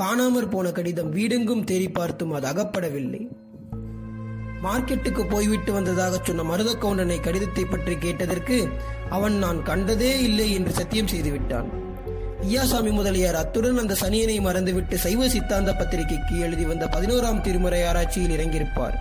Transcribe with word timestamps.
காணாமற் 0.00 0.50
போன 0.50 0.70
கடிதம் 0.70 1.10
வீடெங்கும் 1.14 1.64
தேடி 1.64 1.88
பார்த்தும் 1.88 2.32
அது 2.32 2.46
அகப்படவில்லை. 2.46 3.20
மார்க்கெட்டுக்கு 4.64 5.22
போய்விட்டு 5.30 5.70
வந்ததாக 5.72 6.18
சொன்ன 6.22 6.42
மருத 6.42 6.70
கவுண்டனை 6.72 7.20
கடிதத்தை 7.20 7.64
பற்றி 7.64 7.94
கேட்டதற்கு 7.96 8.56
அவன் 9.08 9.36
நான் 9.38 9.62
கண்டதே 9.62 10.22
இல்லை 10.22 10.46
என்று 10.52 10.72
சத்தியம் 10.72 11.06
செய்துவிட்டான். 11.06 11.68
ஐயாசாமி 12.42 12.92
முதலியார் 12.92 13.34
அத்துடன் 13.34 13.78
அந்த 13.78 13.96
சனியனை 14.00 14.36
மறந்துவிட்டு 14.40 14.98
சைவ 14.98 15.28
சித்தாந்த 15.28 15.72
பத்திரிகைக்கு 15.72 16.34
எழுதி 16.38 16.64
வந்த 16.64 16.86
பதினோராம் 16.86 17.40
திருமுறை 17.40 17.80
ஆராய்ச்சியில் 17.84 18.34
இறங்கியிருப்பார். 18.38 18.96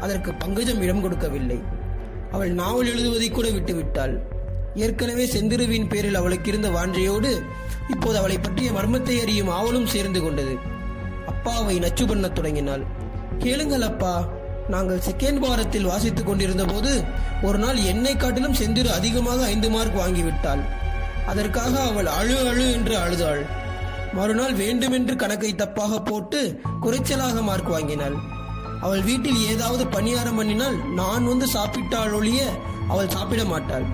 அதற்கு 0.00 0.32
பங்கஜம் 0.34 0.82
இடம் 0.82 1.02
கொடுக்கவில்லை. 1.02 1.60
அவள் 2.30 2.52
நாவல் 2.52 2.86
எழுதுவதை 2.86 3.30
கூட 3.30 3.48
விட்டுவிட்டாள். 3.48 4.14
ஏற்கனவே 4.74 5.24
செந்திருவின் 5.26 5.88
பேரில் 5.88 6.14
அவளுக்கு 6.14 6.48
இருந்த 6.48 6.68
வாஞ்சையோடு 6.68 7.32
இப்போது 7.90 8.18
அவளை 8.18 8.38
பற்றிய 8.38 8.70
மர்மத்தை 8.70 9.20
அறியும் 9.20 9.48
ஆவலும் 9.48 9.86
சேர்ந்து 9.86 10.22
கொண்டது. 10.22 10.58
அப்பாவை 11.26 11.78
நச்சு 11.78 12.06
பண்ணத் 12.06 12.34
தொடங்கினாள். 12.34 12.84
கேளுங்கள் 13.38 13.82
அப்பா 13.82 14.26
நாங்கள் 14.68 15.02
செகண்ட் 15.10 15.38
வாரத்தில் 15.38 15.84
வாசித்துக் 15.84 16.26
கொண்டிருந்த 16.26 16.64
போது 16.64 17.04
ஒரு 17.42 17.58
நாள் 17.58 17.76
என்னை 17.76 18.16
காட்டிலும் 18.16 18.54
செந்திரு 18.54 18.86
அதிகமாக 18.86 19.44
ஐந்து 19.44 19.70
மார்க் 19.70 19.96
வாங்கிவிட்டாள். 19.96 20.62
அதற்காக 21.26 21.80
அவள் 21.80 22.06
அழு 22.06 22.48
அழு 22.48 22.72
என்று 22.72 22.98
அழுதாள். 22.98 23.46
மறுநாள் 24.12 24.54
வேண்டுமென்று 24.54 25.16
கணக்கை 25.16 25.54
தப்பாக 25.54 26.04
போட்டு 26.04 26.60
குறைச்சலாக 26.82 27.42
மார்க் 27.42 27.68
வாங்கினாள். 27.68 28.14
அவள் 28.80 29.02
வீட்டில் 29.02 29.46
ஏதாவது 29.48 29.84
பணியாரம் 29.84 30.38
பண்ணினால் 30.38 30.92
நான் 30.92 31.26
வந்து 31.26 31.46
சாப்பிட்டாள் 31.46 32.12
ஒழிய 32.12 32.42
அவள் 32.88 33.08
சாப்பிட 33.08 33.44
மாட்டாள். 33.44 33.84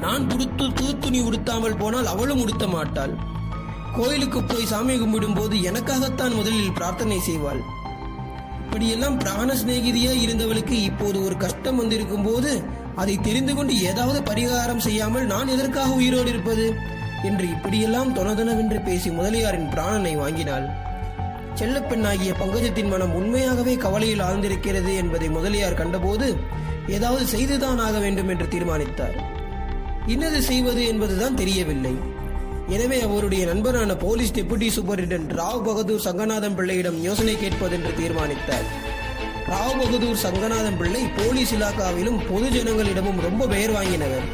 நான் 0.00 0.30
உடுத்து 0.30 0.72
புது 0.72 0.98
துணி 0.98 1.20
உடுத்தாமல் 1.20 1.76
போனால் 1.76 2.06
அவளும் 2.06 2.40
உடுத்த 2.40 2.66
மாட்டாள். 2.66 3.14
கோயிலுக்கு 3.96 4.42
போய் 4.42 4.66
சாமி 4.66 4.94
கும்பிடும் 4.96 5.34
போது 5.34 5.56
எனக்காகத்தான் 5.56 6.34
முதலில் 6.34 6.72
பிரார்த்தனை 6.72 7.18
செய்வாள். 7.28 7.60
இப்படியெல்லாம் 8.64 9.18
பிராண 9.18 9.54
சிநேகிதியா 9.54 10.12
இருந்தவளுக்கு 10.24 10.70
இப்போது 10.70 11.24
ஒரு 11.24 11.36
கஷ்டம் 11.36 11.76
வந்திருக்கும் 11.76 12.22
போது 12.22 12.62
அதை 12.96 13.20
தெரிந்து 13.20 13.54
கொண்டு 13.54 13.80
ஏதாவது 13.80 14.20
பரிகாரம் 14.20 14.76
செய்யாமல் 14.76 15.26
நான் 15.26 15.48
எதற்காக 15.48 15.90
உயிரோடு 15.92 16.28
இருப்பது? 16.28 16.66
என்று 17.22 17.48
இப்படியெல்லாம் 17.48 18.14
தொனதனவென்று 18.16 18.84
பேசி 18.84 19.10
முதலியாரின் 19.10 19.68
பிராணனை 19.68 20.16
வாங்கினாள். 20.16 20.68
செல்லப்பெண்ணாகிய 21.54 22.32
பங்கஜத்தின் 22.40 22.88
மனம் 22.88 23.14
உண்மையாகவே 23.14 23.76
கவலையில் 23.76 24.20
ஆழ்ந்திருக்கிறது 24.20 24.96
என்பதை 24.96 25.28
முதலியார் 25.28 25.74
கண்டபோது 25.74 26.28
ஏதாவது 26.86 27.26
செய்துதான் 27.26 27.78
ஆக 27.78 27.98
வேண்டும் 27.98 28.28
என்று 28.28 28.48
தீர்மானித்தார். 28.48 29.39
இன்னது 30.06 30.42
செய்வது 30.42 30.86
என்பதுதான் 30.86 31.34
தெரியவில்லை. 31.34 31.94
எனவே 32.68 33.00
அவருடைய 33.00 33.46
நண்பரான 33.46 33.96
police 33.96 34.32
deputy 34.32 34.68
superintendent 34.76 35.32
Rao 35.32 35.64
Bahadur 35.64 36.04
Sankanatham 36.04 36.54
பிள்ளையிடம் 36.54 37.02
யோசனை 37.02 37.36
கேட்பதென்று 37.36 37.94
தீர்மானித்தார். 37.94 38.66
ராவ் 39.46 39.78
பகதூர் 39.78 40.22
சங்கநாதன் 40.24 40.76
பிள்ளை 40.76 41.02
போலீஸ் 41.02 41.54
இலாக்காவிலும் 41.54 42.18
பொது 42.28 42.48
ஜனங்களிடமும் 42.48 43.20
ரொம்ப 43.20 43.46
பெயர் 43.46 43.70
வாங்கினவர். 43.70 44.26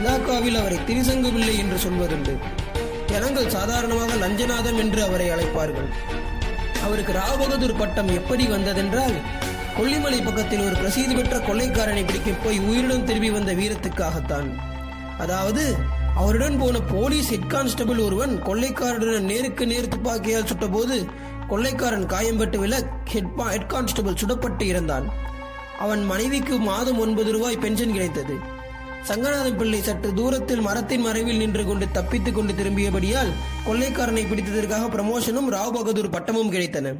இலாக்காவில் 0.00 0.58
அவரை 0.60 0.78
திரிசங்கு 0.86 1.32
பிள்ளை 1.32 1.58
என்று 1.58 1.76
சொல்வதுண்டு. 1.76 2.38
ஜனங்கள் 3.06 3.50
சாதாரணமாக 3.50 4.14
லஞ்சநாதம் 4.14 4.78
என்று 4.78 5.02
அவரை 5.02 5.28
அழைப்பார்கள். 5.28 5.88
அவருக்கு 6.82 7.12
ராவ் 7.12 7.38
பகதூர் 7.38 7.76
பட்டம் 7.76 8.08
எப்படி 8.08 8.46
வந்ததென்றால் 8.46 9.14
கொல்லிமலை 9.78 10.24
பக்கத்தில் 10.24 10.64
ஒரு 10.64 10.74
பிரசித்தி 10.74 11.14
பெற்ற 11.14 11.38
கொள்ளைக்காரனை 11.38 12.06
பிடிக்கப் 12.06 12.44
போய் 12.44 12.58
உயிருடன் 12.58 13.04
திரும்பி 13.04 13.30
வந்த 13.30 13.52
வீரத்துக்காகத்தான். 13.52 14.48
அதாவது 15.20 15.64
அவருடன் 16.16 16.58
போன 16.58 16.80
போலீஸ் 16.80 17.28
ஹெட் 17.28 17.50
கான்ஸ்டபிள் 17.50 17.98
ஒருவன் 17.98 18.32
கொள்ளைக்காரனுடன் 18.42 19.28
நேருக்கு 19.32 19.66
நேர் 19.66 19.92
துப்பாக்கியால் 19.94 20.48
சுட்டபோது 20.50 20.96
கொள்ளைக்காரன் 21.48 22.06
காயம்பட்டு 22.06 22.56
விழ 22.56 22.74
ஹெட் 23.04 23.30
ஹெட் 23.52 23.66
கான்ஸ்டபிள் 23.66 24.18
சுடப்பட்டு 24.22 24.64
இறந்தான். 24.72 25.06
அவன் 25.78 26.02
மனைவிக்கு 26.04 26.58
மாதம் 26.58 26.98
ஒன்பது 26.98 27.30
ரூபாய் 27.32 27.56
பென்ஷன் 27.56 27.92
கிடைத்தது. 27.92 28.34
சங்கநாதன் 29.08 29.56
பிள்ளை 29.56 29.80
சற்று 29.82 30.08
தூரத்தில் 30.14 30.60
மரத்தின் 30.60 31.00
மறைவில் 31.00 31.36
நின்று 31.36 31.62
கொண்டு 31.64 31.86
தப்பித்துக் 31.90 32.34
கொண்டு 32.34 32.52
திரும்பியபடியால் 32.52 33.30
கொள்ளைக்காரனை 33.66 34.24
பிடித்ததற்காக 34.26 34.90
பிரமோஷனும் 34.96 35.48
ராவ் 35.56 35.74
பகதூர் 35.76 36.14
பட்டமும் 36.16 36.52
கிடைத்தன. 36.52 36.94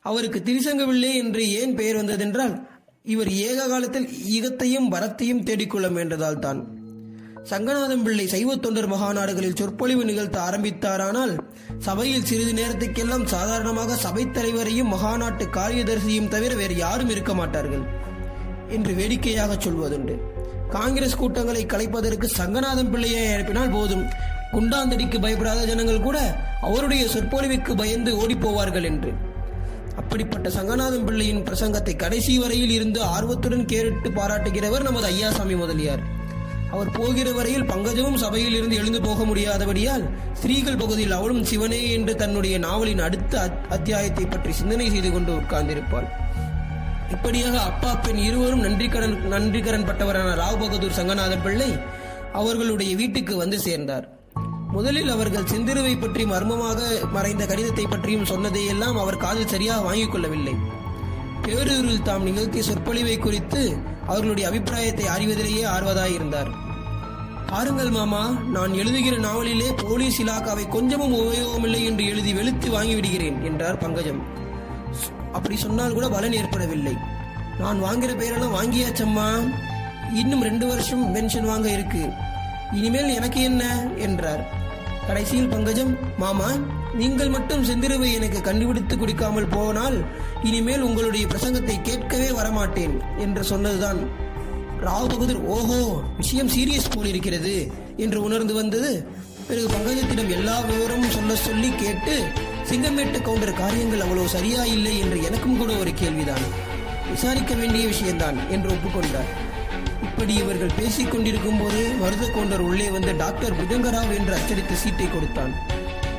அவருக்கு 0.00 0.38
திரிசங்கவில்லை 0.46 1.12
என்று 1.14 1.42
ஏன் 1.60 1.74
பெயர் 1.74 1.98
வந்ததென்றால் 2.00 2.54
இவர் 3.02 3.30
ஏக 3.48 3.68
காலத்தில் 3.68 4.08
ஈகத்தையும் 4.36 4.90
வரத்தையும் 4.92 5.44
தேடிக்கொள்ள 5.48 5.88
முயன்றதால் 5.90 6.38
தான் 6.38 6.60
சங்கநாதன் 7.50 8.02
பிள்ளை 8.02 8.26
சைவ 8.26 8.56
தொண்டர் 8.56 8.88
மகாநாடுகளில் 8.88 9.56
சொற்பொழிவு 9.56 10.04
நிகழ்த்த 10.04 10.40
ஆரம்பித்தாரானால் 10.40 11.38
சபையில் 11.78 12.24
சிறிது 12.24 12.52
நேரத்துக்கெல்லாம் 12.52 13.24
சாதாரணமாக 13.24 13.94
சபைத் 13.94 14.34
தலைவரையும் 14.34 14.92
மகாநாட்டு 14.92 15.46
காரியதரிசியும் 15.52 16.28
தவிர 16.28 16.54
வேறு 16.54 16.76
யாரும் 16.76 17.10
இருக்க 17.10 17.34
மாட்டார்கள் 17.34 17.82
என்று 18.68 18.94
வேடிக்கையாக 18.94 19.54
சொல்வதுண்டு. 19.54 20.16
காங்கிரஸ் 20.70 21.16
கூட்டங்களை 21.16 21.66
கலைப்பதற்கு 21.66 22.28
சங்கநாதன் 22.36 22.90
பிள்ளையை 22.90 23.32
அனுப்பினால் 23.32 23.70
போதும். 23.70 24.06
குண்டாந்தடிக்கு 24.52 25.20
பயப்படாத 25.20 25.64
ஜனங்கள் 25.64 26.00
கூட 26.00 26.18
அவருடைய 26.60 27.08
சொற்பொழிவுக்கு 27.08 27.74
பயந்து 27.76 28.16
ஓடிப்போவார்கள் 28.16 28.84
என்று. 28.84 29.12
அப்படிப்பட்ட 29.96 30.48
சங்கநாதன் 30.48 31.04
பிள்ளையின் 31.04 31.44
பிரசங்கத்தை 31.44 31.96
கடைசி 31.96 32.38
வரையில் 32.38 32.70
இருந்து 32.70 33.02
ஆர்வத்துடன் 33.02 33.64
கேட்டு 33.64 34.10
பாராட்டுகிறவர் 34.10 34.82
நமது 34.82 35.08
ஐயாசாமி 35.08 35.56
முதலியார். 35.56 36.20
அவர் 36.72 36.90
போகிற 36.90 37.32
வரையில் 37.32 37.62
பங்கஜமும் 37.62 38.14
சபையில் 38.14 38.54
இருந்து 38.54 38.76
எழுந்து 38.76 39.00
போக 39.00 39.24
முடியாதபடியால் 39.24 40.08
ஸ்திரீகள் 40.32 40.76
பகுதியில் 40.76 41.10
அவளும் 41.10 41.44
சிவனே 41.44 41.90
என்று 41.90 42.16
தன்னுடைய 42.16 42.58
நாவலின் 42.58 42.98
அடுத்த 42.98 43.40
அத்- 43.40 43.72
அத்தியாயத்தை 43.72 44.26
பற்றி 44.26 44.52
சிந்தனை 44.52 44.90
செய்து 44.90 45.12
கொண்டு 45.12 45.36
உட்கார்ந்திருப்பாள். 45.36 46.08
இப்படியாக 47.10 47.60
அப்பா 47.60 47.94
பெண் 47.94 48.16
இருவரும் 48.16 48.64
நன்றிக்கடன் 48.64 49.16
நன்றிக்கடன் 49.28 49.84
பட்டவரான 49.84 50.34
ராவ் 50.34 50.60
பகதூர் 50.60 50.90
சங்கநாதன் 50.90 51.42
பிள்ளை 51.42 51.76
அவர்களுடைய 52.32 52.96
வீட்டுக்கு 52.96 53.36
வந்து 53.36 53.60
சேர்ந்தார். 53.60 54.08
முதலில் 54.68 55.08
அவர்கள் 55.08 55.42
செந்திருவை 55.42 56.00
பற்றி 56.00 56.24
மர்மமாக 56.24 57.00
மறைந்த 57.12 57.46
கடிதத்தை 57.46 57.86
பற்றியும் 57.86 58.24
சொன்னதையெல்லாம் 58.24 58.98
அவர் 58.98 59.16
காதில் 59.16 59.48
சரியாக 59.48 59.80
வாங்கிக் 59.80 60.10
கொள்ளவில்லை. 60.10 60.54
பேரூரில் 61.42 62.02
தாம் 62.02 62.22
நிகழ்த்திய 62.22 62.62
சொற்பொழிவை 62.62 63.18
குறித்து 63.18 63.76
அவர்களுடைய 64.06 64.48
அபிப்பிராயத்தை 64.48 65.04
அறிவதிலேயே 65.04 65.66
ஆர்வதாயிருந்தார். 65.66 66.61
பாருங்கள் 67.52 67.90
மாமா 67.90 68.28
நான் 68.52 68.72
எழுதுகிற 68.72 69.16
நாவலிலே 69.16 69.74
போலீஸ் 69.76 70.22
இலாக்காவை 70.22 70.68
கொஞ்சமும் 70.68 71.14
உபயோகமில்லை 71.14 71.84
என்று 71.84 72.06
எழுதி 72.06 72.32
வெளுத்து 72.32 72.70
வாங்கிவிடுகிறேன் 72.70 73.42
என்றார் 73.42 73.78
பங்கஜம். 73.78 74.22
அப்படி 75.32 75.56
சொன்னால் 75.56 75.92
கூட 75.92 76.08
பலன் 76.08 76.32
ஏற்படவில்லை. 76.32 76.96
நான் 77.58 77.82
வாங்குற 77.82 78.10
பேரெல்லாம் 78.14 78.56
வாங்கியாச்சம்மா. 78.60 79.54
இன்னும் 80.14 80.42
ரெண்டு 80.42 80.66
வருஷம் 80.66 81.12
பென்ஷன் 81.12 81.44
வாங்க 81.44 81.70
இருக்கு. 81.70 82.08
இனிமேல் 82.72 83.08
எனக்கு 83.08 83.42
என்ன? 83.42 83.88
என்றார். 83.96 84.48
கடைசியில் 85.06 85.48
பங்கஜம் 85.48 85.96
மாமா 86.18 86.50
நீங்கள் 86.94 87.28
மட்டும் 87.28 87.64
செந்திருவை 87.64 88.12
எனக்கு 88.12 88.40
கண்டுபிடித்து 88.40 88.96
குடிக்காமல் 88.96 89.48
போனால் 89.50 90.04
இனிமேல் 90.42 90.80
உங்களுடைய 90.80 91.26
பிரசங்கத்தை 91.26 91.82
கேட்கவே 91.82 92.28
வரமாட்டேன் 92.28 93.18
என்று 93.18 93.44
சொன்னதுதான். 93.44 94.30
ராவ் 94.86 95.10
பகதூர் 95.10 95.42
ஓஹோ 95.54 95.78
விஷயம் 96.20 96.50
சீரியஸ் 96.54 96.88
போல் 96.94 97.10
இருக்கிறது 97.10 97.52
என்று 97.96 98.18
உணர்ந்து 98.22 98.54
வந்தது. 98.54 98.90
பிறகு 99.48 99.68
பங்கஜத்திடம் 99.68 100.32
எல்லா 100.36 100.56
விவரமும் 100.60 101.14
சொல்ல 101.16 101.34
சொல்லி 101.34 101.70
கேட்டு 101.82 102.14
சிங்கமேட்டு 102.70 103.18
கவுண்டர் 103.22 103.60
காரியங்கள் 103.60 104.00
அவ்வளவு 104.00 104.28
சரியா 104.28 104.64
இல்லை 104.64 104.94
என்று 104.98 105.18
எனக்கும் 105.28 105.58
கூட 105.58 105.72
ஒரு 105.72 105.92
கேள்விதான். 105.94 106.44
விசாரிக்க 107.12 107.54
வேண்டிய 107.54 107.84
விஷயம்தான் 107.86 108.38
என்று 108.50 108.70
ஒப்புக்கொண்டார். 108.70 109.30
இப்படி 110.08 110.34
இவர்கள் 110.34 110.76
பேசிக் 110.80 111.12
கொண்டிருக்கும் 111.12 111.60
போது 111.62 111.82
மருத 112.02 112.24
கவுண்டர் 112.26 112.66
உள்ளே 112.68 112.90
வந்த 112.90 113.12
டாக்டர் 113.12 113.56
புஜங்கராவ் 113.60 114.14
என்று 114.18 114.34
அச்சடித்த 114.34 114.74
சீட்டை 114.74 115.08
கொடுத்தான். 115.08 115.54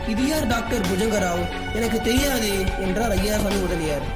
இது 0.07 0.23
யார் 0.27 0.47
டாக்டர் 0.47 0.87
புஜங்கராவ்? 0.89 1.43
எனக்கு 1.75 2.01
தெரியாதே 2.01 2.55
என்றார் 2.87 3.15
ஐயாசாமி 3.19 3.59
உடலியார் 3.67 4.07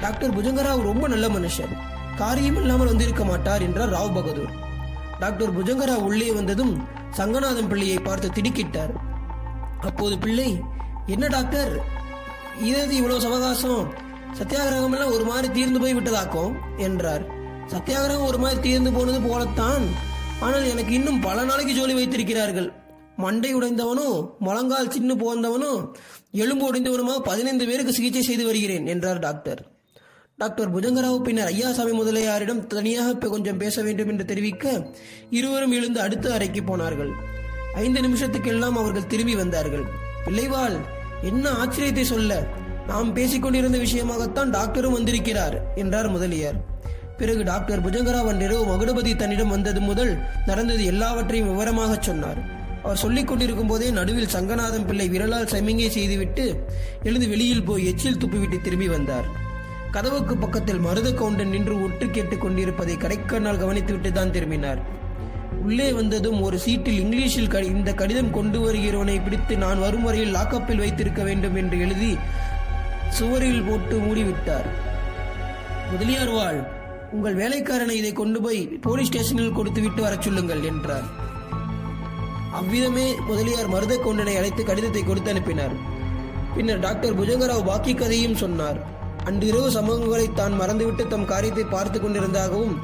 டாக்டர் 0.00 0.34
புஜங்கராவ் 0.36 0.88
ரொம்ப 0.90 1.08
நல்ல 1.08 1.26
மனுஷர். 1.28 1.72
காரியம் 2.16 2.56
இல்லாமல் 2.56 2.86
வந்திருக்க 2.86 3.24
மாட்டார் 3.24 3.62
என்றார் 3.62 3.92
ராவ் 3.92 4.14
பகதூர். 4.14 4.52
டாக்டர் 5.20 5.62
புஜங்கராவ் 5.62 6.02
உள்ளே 6.02 6.32
வந்ததும் 6.32 6.88
சங்கநாதன் 7.16 7.68
பிள்ளையை 7.68 7.98
பார்த்து 7.98 8.28
திடுக்கிட்டார். 8.28 8.92
அப்போது 9.80 10.18
பிள்ளை 10.18 10.60
என்ன 11.06 11.26
டாக்டர்? 11.26 11.80
இதது 12.62 12.90
இவ்வளவு 12.90 13.20
சவகாசம்? 13.20 13.86
சத்தியாகிரகம் 14.38 14.92
எல்லாம் 14.92 15.10
ஒரு 15.10 15.24
மாதிரி 15.24 15.52
தீர்ந்து 15.52 15.80
போய் 15.80 15.94
விட்டதாக்கும்? 15.94 16.52
என்றார். 16.76 17.26
சத்தியாகிரகம் 17.66 18.24
ஒரு 18.24 18.38
மாதிரி 18.38 18.60
தீர்ந்து 18.60 18.92
போனது 18.92 19.20
போலத்தான். 19.20 19.84
ஆனால் 20.40 20.64
எனக்கு 20.64 20.92
இன்னும் 20.92 21.20
பல 21.20 21.42
நாளைக்கு 21.42 21.74
ஜோலி 21.74 21.94
வைத்திருக்கிறார்கள். 21.94 22.72
மண்டை 23.16 23.54
உடைந்தவனும் 23.54 24.30
முழங்கால் 24.38 24.90
சின்ன 24.90 25.14
போந்தவனும் 25.14 25.94
எலும்பு 26.30 26.74
உடைந்தவனுமாக 26.74 27.18
பதினைந்து 27.18 27.66
பேருக்கு 27.66 27.92
சிகிச்சை 27.92 28.22
செய்து 28.22 28.44
வருகிறேன் 28.44 28.86
என்றார் 28.86 29.18
டாக்டர். 29.18 29.71
டாக்டர் 30.42 30.74
புஜங்கராவ் 30.74 31.22
பின்னர் 31.22 31.50
ஐயாசாமி 31.52 31.92
முதலியாரிடம் 31.92 32.66
தனியாக 32.66 33.28
கொஞ்சம் 33.28 33.56
பேச 33.56 33.82
வேண்டும் 33.82 34.08
என்று 34.08 34.24
தெரிவிக்க 34.24 34.86
இருவரும் 35.30 35.72
எழுந்து 35.72 36.00
அடுத்த 36.00 36.32
அறைக்கு 36.32 36.62
போனார்கள். 36.62 37.10
ஐந்து 37.74 38.00
நிமிஷத்துக்கெல்லாம் 38.00 38.78
அவர்கள் 38.80 39.06
திரும்பி 39.06 39.34
வந்தார்கள். 39.34 39.84
பிள்ளைவாள் 40.24 40.76
என்ன 41.22 41.50
ஆச்சரியத்தை 41.50 42.02
சொல்ல? 42.02 42.46
நாம் 42.86 43.14
பேசிக்கொண்டிருந்த 43.14 43.78
விஷயமாகத்தான் 43.78 44.50
டாக்டரும் 44.50 44.92
வந்திருக்கிறார் 44.92 45.74
என்றார் 45.74 46.08
முதலியார். 46.08 46.58
பிறகு 47.16 47.44
டாக்டர் 47.44 47.84
புஜங்கராவ் 47.84 48.26
அன்றிரவு 48.26 48.64
மகுடபதி 48.72 49.16
தன்னிடம் 49.16 49.48
வந்தது 49.48 49.80
முதல் 49.80 50.18
நடந்தது 50.46 50.84
எல்லாவற்றையும் 50.84 51.48
விவரமாக 51.48 51.98
சொன்னார். 52.00 52.42
அவர் 52.82 52.96
சொல்லிக் 52.96 53.26
கொண்டிருக்கும் 53.26 53.66
போதே 53.66 53.90
நடுவில் 53.90 54.34
சங்கநாதம் 54.34 54.86
பிள்ளை 54.86 55.08
விரலால் 55.08 55.52
சமிங்கை 55.54 55.88
செய்துவிட்டு 55.88 56.66
எழுந்து 57.02 57.28
வெளியில் 57.28 57.64
போய் 57.64 57.86
எச்சில் 57.86 58.16
துப்பிவிட்டு 58.16 58.60
திரும்பி 58.60 58.88
வந்தார். 58.88 59.40
கதவுக்கு 59.94 60.36
பக்கத்தில் 60.36 60.78
மருத 60.78 61.12
கவுண்டன் 61.12 61.48
நின்று 61.48 61.82
ஒட்டு 61.82 62.10
கேட்டுக் 62.10 62.40
கொண்டிருப்பதை 62.40 62.96
கடைக்கண்ணால் 62.96 63.58
கவனித்துவிட்டு 63.62 64.12
தான் 64.12 64.30
திரும்பினார். 64.30 64.80
உள்ளே 65.62 65.92
வந்ததும் 65.92 66.42
ஒரு 66.42 66.58
சீட்டில் 66.58 67.00
இங்கிலீஷில் 67.04 67.62
இந்த 67.62 67.94
கடிதம் 67.94 68.30
கொண்டு 68.30 68.72
வருகிறவனை 68.72 69.22
பிடித்து 69.22 69.56
நான் 69.56 69.78
வரும் 69.78 70.02
வரையில் 70.02 70.34
லாக்கப்பில் 70.34 70.76
வைத்திருக்க 70.76 71.22
வேண்டும் 71.22 71.54
என்று 71.54 71.80
எழுதி 71.80 72.16
சுவரில் 73.08 73.62
போட்டு 73.62 73.98
மூடிவிட்டார். 73.98 74.68
முதலியார் 75.90 76.28
வாழ் 76.28 76.66
உங்கள் 77.12 77.36
வேலைக்காரனை 77.36 77.90
இதை 77.90 78.12
கொண்டு 78.12 78.40
போய் 78.40 78.66
போலீஸ் 78.66 79.06
ஸ்டேஷனில் 79.06 79.52
கொடுத்து 79.52 79.80
விட்டு 79.80 80.02
வரச் 80.02 80.22
சொல்லுங்கள் 80.22 80.62
என்றார். 80.62 81.04
அவ்விதமே 82.52 83.14
முதலியார் 83.26 83.68
மருத 83.68 83.96
கொண்டனை 83.96 84.36
அழைத்து 84.36 84.64
கடிதத்தை 84.64 85.02
கொடுத்து 85.02 85.30
அனுப்பினார். 85.30 85.76
பின்னர் 86.54 86.78
டாக்டர் 86.78 87.18
புஜங்கராவ் 87.20 87.64
பாக்கி 87.64 87.94
கதையும் 87.94 88.36
சொன்னார். 88.36 88.91
அன்றிரவு 89.28 89.68
சம்பவங்களை 89.70 90.26
தான் 90.32 90.54
மறந்துவிட்டு 90.60 91.04
தம் 91.06 91.24
காரியத்தை 91.24 91.64
பார்த்து 91.66 91.98
கொண்டிருந்ததாகவும் 91.98 92.74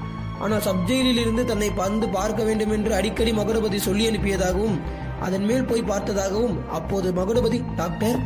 ஆனால் 0.40 0.64
சப்ஜெயிலில் 0.66 1.20
இருந்து 1.20 1.42
தன்னை 1.44 1.68
வந்து 1.76 2.08
பார்க்க 2.08 2.42
வேண்டும் 2.42 2.72
என்று 2.72 2.92
அடிக்கடி 2.94 3.32
மகுடபதி 3.32 3.78
சொல்லி 3.78 4.04
அனுப்பியதாகவும் 4.06 4.76
அதன் 5.20 5.46
மேல் 5.46 5.64
போய் 5.64 5.88
பார்த்ததாகவும் 5.88 6.56
அப்போது 6.68 7.08
மகுடபதி 7.12 7.58
டாக்டர் 7.76 8.18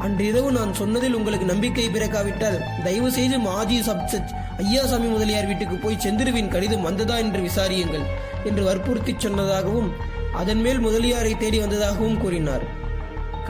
அன்றிரவு 0.00 0.50
நான் 0.52 0.72
சொன்னதில் 0.72 1.14
உங்களுக்கு 1.14 1.46
நம்பிக்கை 1.46 1.86
பிறக்காவிட்டால் 1.88 2.58
தயவு 2.82 3.10
செய்து 3.10 3.38
மாஜி 3.38 3.78
சப்ஜெக்ட் 3.88 4.32
ஐயாசாமி 4.64 5.08
முதலியார் 5.10 5.46
வீட்டுக்கு 5.46 5.76
போய் 5.76 6.02
செந்திருவின் 6.04 6.52
கடிதம் 6.54 6.82
வந்ததா 6.82 7.16
என்று 7.18 7.40
விசாரியுங்கள் 7.42 8.06
என்று 8.44 8.64
வற்புறுத்தி 8.64 9.14
சொன்னதாகவும் 9.16 9.90
அதன் 10.32 10.60
மேல் 10.60 10.80
முதலியாரை 10.80 11.32
தேடி 11.36 11.58
வந்ததாகவும் 11.60 12.20
கூறினார். 12.20 12.64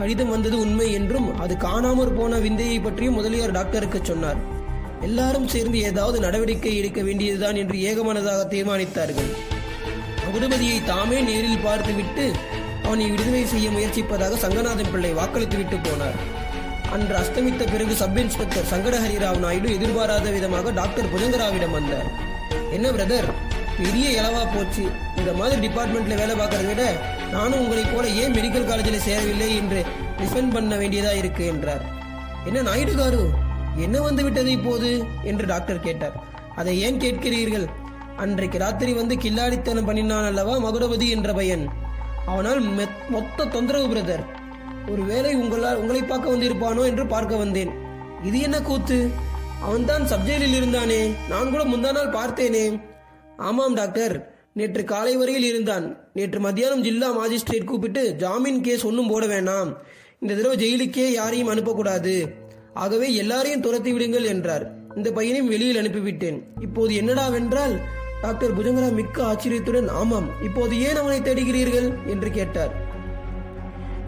கடிதம் 0.01 0.33
வந்தது 0.35 0.55
உண்மை 0.65 0.87
என்றும் 0.99 1.27
அது 1.43 1.53
காணாமற் 1.63 2.15
போன 2.19 2.37
விந்தையை 2.45 2.77
பற்றியும் 2.79 3.17
முதலியார் 3.19 3.55
டாக்டருக்கு 3.57 3.99
சொன்னார். 4.09 4.39
எல்லாரும் 5.07 5.47
சேர்ந்து 5.53 5.77
ஏதாவது 5.89 6.17
நடவடிக்கை 6.25 6.71
எடுக்க 6.79 6.99
வேண்டியதுதான் 7.07 7.59
என்று 7.61 7.77
ஏகமனதாக 7.89 8.41
தீர்மானித்தார்கள். 8.53 9.29
மகுடபதியை 10.23 10.77
தாமே 10.89 11.19
நேரில் 11.29 11.63
பார்த்துவிட்டு 11.67 12.25
அவனை 12.85 13.05
விடுதலை 13.09 13.43
செய்ய 13.53 13.67
முயற்சிப்பதாக 13.69 14.37
சங்கநாதன் 14.43 14.91
பிள்ளை 14.93 15.11
வாக்களித்து 15.19 15.57
விட்டு 15.57 15.77
போனார். 15.77 16.17
அன்று 16.95 17.15
அஸ்தமித்த 17.21 17.63
பிறகு 17.71 17.93
சப் 18.01 18.19
இன்ஸ்பெக்டர் 18.21 18.69
சங்கடஹரிராவ் 18.73 19.41
நாயுடு 19.45 19.69
எதிர்பாராத 19.77 20.29
விதமாக 20.37 20.71
டாக்டர் 20.79 21.11
புஜங்கராவிடம் 21.13 21.75
வந்தார். 21.77 22.09
என்ன 22.77 22.87
பிரதர் 22.97 23.29
பெரிய 23.79 24.07
இலவா 24.19 24.43
போச்சு. 24.55 24.85
இந்த 25.19 25.33
மாதிரி 25.41 25.59
டிபார்ட்மெண்ட்ல 25.67 26.17
வேலை 26.21 26.35
பார்க்கறத 26.41 26.69
விட 26.73 26.83
நானும் 27.31 27.59
உங்களைப் 27.59 27.95
போல 27.95 28.07
ஏன் 28.07 28.33
மெடிக்கல் 28.33 28.65
காலேஜில் 28.65 28.99
சேரவில்லை 28.99 29.55
என்று 29.55 29.85
டிஃபெண்ட் 30.17 30.51
பண்ண 30.51 30.75
வேண்டியதா 30.75 31.15
இருக்கு 31.15 31.45
என்றார். 31.45 31.81
என்ன 32.45 32.61
நாயுடு 32.61 32.95
காரு 32.95 33.29
என்ன 33.75 34.01
வந்து 34.01 34.23
விட்டது 34.23 34.51
இப்போது? 34.51 35.05
என்று 35.23 35.45
டாக்டர் 35.45 35.79
கேட்டார். 35.79 36.23
அதை 36.55 36.81
ஏன் 36.81 36.97
கேட்கிறீர்கள்? 36.97 37.67
அன்றைக்கு 38.17 38.57
ராத்திரி 38.57 38.93
வந்து 38.93 39.15
கில்லாடித்தனம் 39.15 39.85
பண்ணினான் 39.85 40.23
அல்லவா 40.23 40.57
மகுடபதி 40.57 41.09
என்ற 41.09 41.33
பையன்? 41.33 41.69
அவனால் 42.25 42.61
மெத்- 42.61 43.09
மொத்த 43.09 43.45
தொந்தரவு 43.45 43.95
பிரதர் 43.95 44.25
ஒருவேளை 44.89 45.35
உங்களால் 45.35 45.75
உங்களை 45.75 46.03
பார்க்க 46.03 46.29
வந்திருப்பானோ 46.29 46.85
என்று 46.85 47.07
பார்க்க 47.07 47.35
வந்தேன். 47.35 47.71
இது 48.23 48.39
என்ன 48.39 48.61
கூத்து? 48.61 49.09
அவன்தான் 49.61 50.01
சப்ஜெயிலில் 50.01 50.53
இருந்தானே. 50.53 51.15
நான் 51.29 51.49
கூட 51.49 51.63
முந்தா 51.63 51.91
நாள் 51.91 52.29
பார்த்தேனே. 52.29 52.81
ஆமாம் 53.37 53.73
டாக்டர் 53.73 54.30
நேற்று 54.53 54.83
காலை 54.83 55.15
வரையில் 55.15 55.43
இருந்தான். 55.43 55.97
நேற்று 56.13 56.39
மத்தியானம் 56.39 56.83
ஜில்லா 56.83 57.09
மாஜிஸ்ட்ரேட் 57.19 57.63
கூப்பிட்டு 57.63 58.15
ஜாமீன் 58.15 58.61
கேஸ் 58.61 58.85
ஒன்றும் 58.85 59.07
போட 59.07 59.25
வேண்டாம். 59.25 59.77
இந்த 60.19 60.33
தடவை 60.33 60.55
ஜெயிலுக்கே 60.57 61.11
யாரையும் 61.11 61.49
அனுப்பக்கூடாது. 61.49 62.29
ஆகவே 62.73 63.13
எல்லாரையும் 63.13 63.61
துரத்தி 63.61 63.91
விடுங்கள் 63.91 64.23
என்றார். 64.23 64.71
இந்த 64.95 65.11
பையனையும் 65.11 65.47
வெளியில் 65.47 65.75
அனுப்பிவிட்டேன். 65.75 66.41
இப்போது 66.61 66.95
என்னடாவென்றால் 66.95 67.79
டாக்டர் 68.21 68.57
புஜங்கரா 68.57 68.93
மிக்க 68.93 69.23
ஆச்சரியத்துடன் 69.23 69.87
ஆமாம். 69.87 70.29
இப்போது 70.43 70.81
ஏன் 70.81 70.95
அவனை 70.95 71.19
தேடுகிறீர்கள்? 71.19 72.07
என்று 72.07 72.31
கேட்டார். 72.31 72.73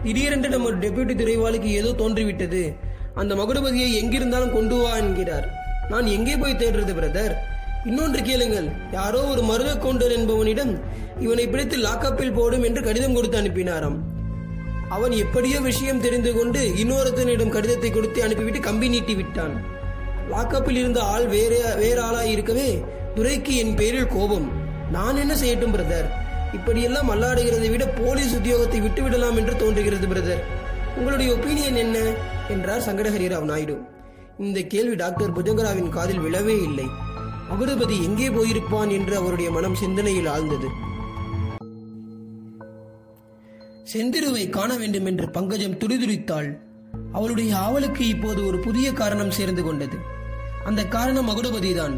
திடீரென்று 0.02 0.48
நம்ம 0.48 0.70
டெபியூட்டி 0.70 1.14
துறைவாளுக்கு 1.14 1.70
ஏதோ 1.80 1.90
தோன்றிவிட்டது. 1.92 2.74
அந்த 3.14 3.34
மகுடபதியை 3.34 3.88
எங்கிருந்தாலும் 4.02 4.52
கொண்டு 4.52 4.76
வா 4.76 4.96
என்கிறார். 4.96 5.48
நான் 5.88 6.06
எங்கே 6.06 6.36
போய் 6.36 6.52
தேடுறது 6.52 6.92
பிரதர்? 7.00 7.34
இன்னொன்று 7.88 8.20
கேளுங்கள். 8.22 8.68
யாரோ 8.92 9.20
ஒரு 9.22 9.42
மருத 9.42 9.76
கவுண்டர் 9.76 10.14
என்பவனிடம் 10.18 10.70
இவனை 11.18 11.48
பிடித்து 11.48 11.76
லாக்கப்பில் 11.76 12.32
போடும் 12.32 12.62
என்று 12.62 12.82
கடிதம் 12.82 13.14
கொடுத்து 13.14 13.40
அனுப்பினாராம். 13.40 13.98
அவன் 14.88 15.10
எப்படியோ 15.10 15.60
விஷயம் 15.60 16.00
தெரிந்து 16.00 16.32
கொண்டு 16.32 16.60
இன்னொருத்தனிடம் 16.82 17.48
கடிதத்தை 17.48 17.90
கொடுத்து 17.90 18.22
அனுப்பிவிட்டு 18.22 18.60
கம்பி 18.60 18.88
நீட்டி 18.88 19.14
விட்டான். 19.14 19.54
லாக்கப்பில் 20.30 20.76
இருந்த 20.76 21.00
ஆள் 21.02 21.26
வேற 21.26 21.54
வேற 21.74 22.02
ஆளாய் 22.02 22.30
இருக்கவே 22.30 22.68
துரைக்கு 23.16 23.54
என் 23.56 23.74
பேரில் 23.74 24.12
கோபம். 24.16 24.48
நான் 24.90 25.16
என்ன 25.16 25.34
செய்யட்டும் 25.34 25.74
பிரதர்? 25.76 26.08
இப்படியெல்லாம் 26.52 27.10
மல்லாடுகிறதை 27.10 27.70
விட 27.70 27.86
போலீஸ் 27.86 28.34
உத்தியோகத்தை 28.34 28.80
விட்டுவிடலாம் 28.82 29.36
என்று 29.36 29.56
தோன்றுகிறது 29.56 30.06
பிரதர். 30.06 30.42
உங்களுடைய 30.96 31.34
ஒப்பீனியன் 31.34 31.80
என்ன? 31.86 31.98
என்றார் 32.48 32.86
சங்கடஹரிராவ் 32.88 33.50
நாயுடு. 33.52 33.76
இந்த 34.38 34.60
கேள்வி 34.60 34.94
டாக்டர் 34.94 35.32
புஜங்கராவின் 35.32 35.88
காதில் 35.88 36.20
விழவே 36.20 36.62
இல்லை. 36.62 36.86
மகுடபதி 37.54 37.96
எங்கே 38.02 38.28
போயிருப்பான் 38.28 38.90
என்று 38.90 39.16
அவருடைய 39.16 39.50
மனம் 39.50 39.74
சிந்தனையில் 39.74 40.26
ஆழ்ந்தது. 40.26 40.68
செந்திருவை 43.92 44.50
காண 44.50 44.76
வேண்டும் 44.76 45.06
என்று 45.06 45.30
பங்கஜம் 45.30 45.76
துடிதுடித்தாள். 45.76 46.48
அவளுடைய 47.12 47.56
ஆவலுக்கு 47.56 48.08
இப்போது 48.08 48.46
ஒரு 48.46 48.58
புதிய 48.58 48.92
காரணம் 48.92 49.30
சேர்ந்து 49.30 49.62
கொண்டது. 49.62 49.96
அந்த 50.64 50.84
காரணம் 50.86 51.28
மகுடபதிதான் 51.28 51.94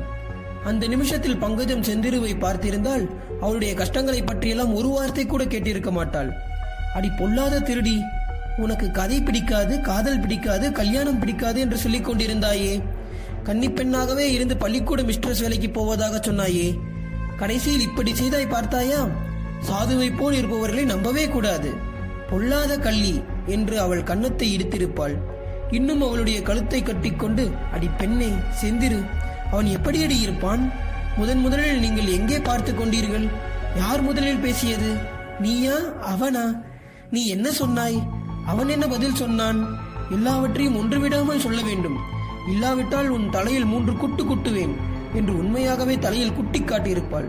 அந்த 0.65 0.87
நிமிஷத்தில் 0.87 1.39
பங்கஜம் 1.39 1.83
செந்திருவை 1.83 2.33
பார்த்திருந்தால் 2.35 3.07
அவளுடைய 3.41 3.75
கஷ்டங்களை 3.75 4.23
பற்றியெல்லாம் 4.23 4.75
ஒரு 4.75 4.89
வார்த்தை 4.89 5.27
கூட 5.27 5.45
கேட்டிருக்க 5.45 5.91
மாட்டாள். 5.91 6.31
அடி 6.95 7.11
பொல்லாத 7.19 7.61
திருடி 7.61 7.97
உனக்கு 8.57 8.91
கதை 8.91 9.23
பிடிக்காது 9.23 9.81
காதல் 9.81 10.21
பிடிக்காது 10.21 10.73
கல்யாணம் 10.73 11.19
பிடிக்காது 11.19 11.61
என்று 11.61 11.79
சொல்லிக் 11.79 12.11
கொண்டிருந்தாயே. 12.11 12.83
கன்னிப்பெண்ணாகவே 13.47 14.27
இருந்து 14.27 14.57
பள்ளிக்கூட 14.57 15.03
மிஸ்ட்ரஸ் 15.03 15.41
வேலைக்கு 15.41 15.71
போவதாக 15.71 16.17
சொன்னாயே. 16.17 16.79
கடைசியில் 17.37 17.81
இப்படி 17.81 18.15
செய்தாய் 18.15 18.47
பார்த்தாயா? 18.47 19.09
சாதுவை 19.69 20.17
போல் 20.17 20.35
இருப்பவர்களை 20.35 20.85
நம்பவே 20.85 21.29
கூடாது. 21.29 21.71
பொல்லாத 22.31 22.79
கள்ளி 22.79 23.23
என்று 23.47 23.81
அவள் 23.81 24.03
கன்னத்தை 24.03 24.57
இடித்திருப்பாள். 24.57 25.17
இன்னும் 25.71 26.03
அவளுடைய 26.03 26.43
கழுத்தை 26.43 26.83
கட்டிக்கொண்டு 26.83 27.51
அடி 27.73 27.89
பெண்ணே 27.89 28.31
செந்திரு 28.63 29.01
அவன் 29.51 29.67
எப்படி 29.67 30.03
அடி 30.03 30.21
இருப்பான்? 30.21 30.73
முதன் 31.17 31.39
முதலில் 31.39 31.79
நீங்கள் 31.79 32.07
எங்கே 32.07 32.39
பார்த்து 32.41 32.73
கொண்டீர்கள்? 32.73 33.29
யார் 33.77 34.03
முதலில் 34.03 34.39
பேசியது? 34.39 34.91
நீயா 35.41 35.77
அவனா? 36.01 36.45
நீ 37.11 37.27
என்ன 37.27 37.51
சொன்னாய்? 37.51 37.99
அவன் 38.47 38.69
என்ன 38.69 38.87
பதில் 38.87 39.15
சொன்னான்? 39.15 39.61
எல்லாவற்றையும் 40.11 40.77
ஒன்றுவிடாமல் 40.77 41.45
சொல்ல 41.47 41.63
வேண்டும். 41.63 42.15
இல்லாவிட்டால் 42.47 43.09
உன் 43.09 43.31
தலையில் 43.31 43.65
மூன்று 43.65 43.93
குட்டு 43.97 44.25
குட்டுவேன் 44.25 44.75
என்று 45.15 45.33
உண்மையாகவே 45.39 45.99
தலையில் 45.99 46.35
குட்டி 46.35 46.61
காட்டியிருப்பாள். 46.61 47.29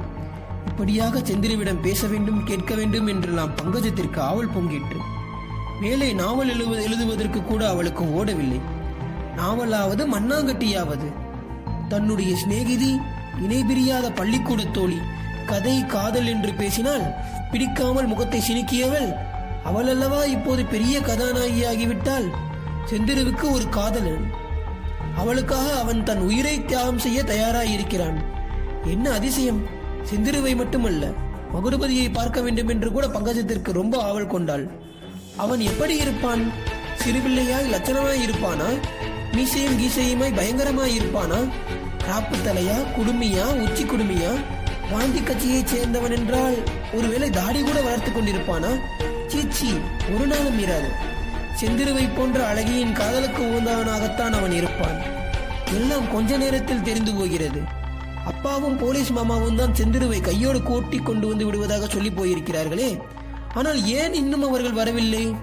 இப்படியாக 0.69 1.19
செந்திருவிடம் 1.19 1.81
பேச 1.81 2.07
வேண்டும் 2.07 2.41
கேட்க 2.43 2.75
வேண்டும் 2.75 3.07
என்று 3.07 3.31
நாம் 3.31 3.55
பங்கஜத்திற்கு 3.55 4.19
ஆவல் 4.19 4.53
பொங்கிட்டு 4.55 4.97
மேலே 5.81 6.13
நாவல் 6.13 6.51
எழுவ 6.55 6.73
எழுதுவதற்கு 6.83 7.43
கூட 7.43 7.69
அவளுக்கு 7.69 8.03
ஓடவில்லை. 8.19 8.59
நாவலாவது 9.35 10.03
மண்ணாங்கட்டியாவது. 10.07 11.07
தன்னுடைய 11.89 12.35
சிநேகிதி 12.35 12.91
இணை 13.41 13.59
பிரியாத 13.63 14.05
பள்ளிக்கூட 14.11 14.61
தோழி 14.63 14.97
கதை 15.45 15.85
காதல் 15.85 16.27
என்று 16.27 16.53
பேசினால் 16.53 17.05
பிடிக்காமல் 17.51 18.05
முகத்தை 18.05 18.39
சினுக்கியவள் 18.39 19.09
அவளல்லவா 19.65 20.21
இப்போது 20.25 20.65
பெரிய 20.65 20.99
கதாநாயகியாகிவிட்டால் 20.99 22.27
செந்திருவுக்கு 22.89 23.45
ஒரு 23.51 23.65
காதலன். 23.69 24.25
அவளுக்காக 25.17 25.79
அவன் 25.79 26.03
தன் 26.03 26.19
உயிரை 26.19 26.65
தியாகம் 26.65 26.99
செய்ய 26.99 27.23
தயாராயிருக்கிறான். 27.23 28.17
என்ன 28.83 29.11
அதிசயம்? 29.11 29.65
செந்திருவை 30.09 30.55
மட்டுமல்ல 30.55 31.11
மகுடுபதியை 31.53 32.13
பார்க்க 32.13 32.41
வேண்டும் 32.41 32.67
என்று 32.67 32.91
கூட 32.91 33.07
பங்கஜத்திற்கு 33.07 33.71
ரொம்ப 33.71 34.03
ஆவல் 34.03 34.27
கொண்டாள். 34.27 34.71
அவன் 35.37 35.59
எப்படி 35.59 35.97
இருப்பான்? 35.97 36.51
சிறுபிள்ளையாய் 37.03 37.71
லட்சணமாய் 37.73 38.25
இருப்பானா? 38.27 38.69
மீசையும் 39.31 39.79
கீசையுமாய் 39.79 40.37
பயங்கரமாய் 40.37 40.95
இருப்பானா? 40.99 41.39
ராப்பு 42.07 42.37
தலையா 42.45 42.77
குடுமியா 42.97 43.45
உச்சி 43.61 43.83
குடுமியா? 43.83 44.31
காந்தி 44.91 45.19
கட்சியைச் 45.19 45.75
சேர்ந்தவன் 45.75 46.15
என்றால் 46.17 46.57
ஒருவேளை 46.93 47.29
தாடி 47.29 47.61
கூட 47.61 47.81
வளர்த்து 47.81 48.11
கொண்டிருப்பானா? 48.11 48.79
சீச்சி 49.27 49.69
ஒரு 50.15 50.27
நாளும் 50.27 50.57
மீறாது 50.59 50.89
செந்திருவை 51.61 52.15
போன்ற 52.15 52.53
அழகியின் 52.53 52.91
காதலுக்கு 52.91 53.43
உகந்தவனாகத்தான் 53.43 54.31
அவன் 54.31 54.51
இருப்பான். 54.51 54.99
எல்லாம் 55.73 56.11
கொஞ்ச 56.13 56.37
நேரத்தில் 56.37 56.81
தெரிந்து 56.81 57.13
போகிறது. 57.13 57.61
அப்பாவும் 58.25 58.77
போலீஸ் 58.77 59.11
மாமாவும் 59.11 59.55
தான் 59.55 59.71
செந்திருவை 59.71 60.21
கையோடு 60.21 60.63
கூட்டி 60.63 60.97
கொண்டு 60.97 61.27
வந்து 61.27 61.45
விடுவதாக 61.45 61.87
சொல்லி 61.87 62.09
போயிருக்கிறார்களே. 62.09 63.01
ஆனால் 63.53 63.85
ஏன் 63.85 64.13
இன்னும் 64.13 64.43
அவர்கள் 64.43 64.71
வரவில்லை? 64.71 65.35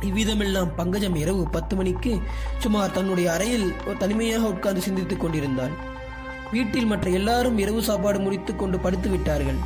இவ்விதமெல்லாம் 0.00 0.74
பங்கஜம் 0.76 1.14
இரவு 1.14 1.48
பத்து 1.48 1.76
மணிக்கு 1.76 2.18
சுமார் 2.58 2.90
தன்னுடைய 2.90 3.32
அறையில் 3.32 3.74
தனிமையாக 3.98 4.48
உட்கார்ந்து 4.48 4.82
சிந்தித்துக் 4.82 5.20
கொண்டிருந்தாள் 5.20 5.70
வீட்டில் 6.50 6.86
மற்ற 6.86 7.10
எல்லாரும் 7.10 7.58
இரவு 7.58 7.82
சாப்பாடு 7.82 8.18
முடித்துக் 8.18 8.58
கொண்டு 8.58 8.78
படுத்து 8.78 9.10
விட்டார்கள். 9.10 9.56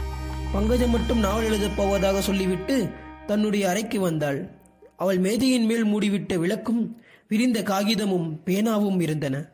பங்கஜம் 0.52 0.90
மட்டும் 0.90 1.18
நாவல் 1.18 1.44
எழுதப் 1.44 1.76
போவதாக 1.76 2.20
சொல்லிவிட்டு 2.20 2.90
தன்னுடைய 3.26 3.68
அறைக்கு 3.68 4.00
வந்தாள். 4.00 4.58
அவள் 5.00 5.18
மேதையின் 5.18 5.64
மேல் 5.64 5.84
மூடிவிட்ட 5.84 6.34
விளக்கும் 6.36 7.02
விரிந்த 7.28 7.60
காகிதமும் 7.60 8.38
பேனாவும் 8.44 9.00
இருந்தன. 9.00 9.48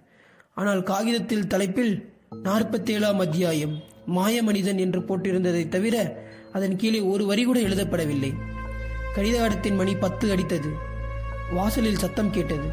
ஆனால் 0.54 0.82
காகிதத்தில் 0.82 1.46
தலைப்பில் 1.46 2.12
நாற்பத்தேழாம் 2.44 3.16
அத்தியாயம் 3.16 3.82
மாய 4.06 4.42
மனிதன் 4.42 4.78
என்று 4.78 5.00
போட்டிருந்ததை 5.00 5.68
தவிர 5.68 6.24
அதன் 6.52 6.76
கீழே 6.76 7.00
ஒரு 7.00 7.26
வரி 7.26 7.44
கூட 7.44 7.60
எழுதப்படவில்லை. 7.60 8.32
கடிதாடத்தின் 9.14 9.76
மணி 9.76 9.94
பத்து 9.94 10.36
அடித்தது. 10.36 10.70
வாசலில் 11.52 11.98
சத்தம் 11.98 12.30
கேட்டது. 12.30 12.68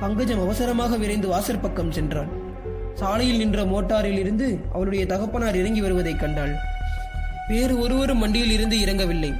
பங்கஜம் 0.00 0.40
அவசரமாக 0.40 0.96
விரைந்து 0.96 1.28
வாசற் 1.28 1.62
பக்கம் 1.62 1.92
சென்றாள். 1.92 2.28
சாலையில் 2.94 3.36
நின்ற 3.36 3.64
மோட்டாரில் 3.64 4.18
இருந்து 4.18 4.58
அவளுடைய 4.72 5.06
தகப்பனார் 5.06 5.56
இறங்கி 5.56 5.80
வருவதைக் 5.80 6.20
கண்டாள். 6.20 6.54
வேறு 7.48 7.78
ஒருவரும் 7.78 8.18
வண்டியில் 8.18 8.50
இருந்து 8.50 8.78
இறங்கவில்லை. 8.78 9.32